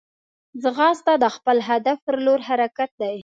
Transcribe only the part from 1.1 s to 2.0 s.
د خپل هدف